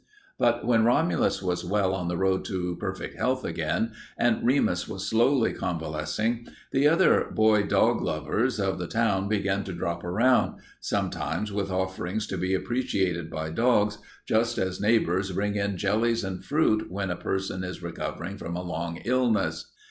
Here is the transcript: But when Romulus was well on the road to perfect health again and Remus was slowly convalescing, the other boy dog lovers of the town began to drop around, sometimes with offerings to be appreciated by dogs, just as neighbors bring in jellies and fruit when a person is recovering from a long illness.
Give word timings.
But 0.39 0.65
when 0.65 0.83
Romulus 0.83 1.43
was 1.43 1.63
well 1.63 1.93
on 1.93 2.07
the 2.07 2.17
road 2.17 2.43
to 2.45 2.75
perfect 2.79 3.19
health 3.19 3.45
again 3.45 3.91
and 4.17 4.43
Remus 4.43 4.87
was 4.87 5.07
slowly 5.07 5.53
convalescing, 5.53 6.47
the 6.71 6.87
other 6.87 7.29
boy 7.31 7.61
dog 7.61 8.01
lovers 8.01 8.59
of 8.59 8.79
the 8.79 8.87
town 8.87 9.27
began 9.29 9.63
to 9.65 9.73
drop 9.73 10.03
around, 10.03 10.59
sometimes 10.79 11.51
with 11.51 11.69
offerings 11.69 12.25
to 12.25 12.37
be 12.39 12.55
appreciated 12.55 13.29
by 13.29 13.51
dogs, 13.51 13.99
just 14.27 14.57
as 14.57 14.81
neighbors 14.81 15.31
bring 15.33 15.53
in 15.53 15.77
jellies 15.77 16.23
and 16.23 16.43
fruit 16.43 16.89
when 16.89 17.11
a 17.11 17.15
person 17.15 17.63
is 17.63 17.83
recovering 17.83 18.37
from 18.39 18.55
a 18.55 18.63
long 18.63 19.01
illness. 19.05 19.71